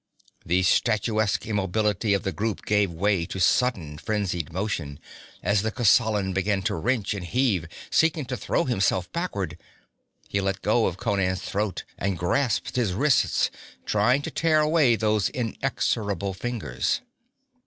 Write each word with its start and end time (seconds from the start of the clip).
The 0.43 0.63
statuesque 0.63 1.45
immobility 1.45 2.15
of 2.15 2.23
the 2.23 2.31
group 2.31 2.65
gave 2.65 2.89
way 2.89 3.27
to 3.27 3.39
sudden, 3.39 3.99
frenzied 3.99 4.51
motion, 4.51 4.99
as 5.43 5.61
the 5.61 5.69
Kosalan 5.71 6.33
began 6.33 6.63
to 6.63 6.73
wrench 6.73 7.13
and 7.13 7.23
heave, 7.23 7.67
seeking 7.91 8.25
to 8.25 8.35
throw 8.35 8.63
himself 8.65 9.11
backward. 9.13 9.59
He 10.27 10.41
let 10.41 10.63
go 10.63 10.87
of 10.87 10.97
Conan's 10.97 11.43
throat 11.43 11.83
and 11.99 12.17
grasped 12.17 12.77
his 12.77 12.93
wrists, 12.93 13.51
trying 13.85 14.23
to 14.23 14.31
tear 14.31 14.61
away 14.61 14.95
those 14.95 15.29
inexorable 15.29 16.33
fingers. 16.33 17.01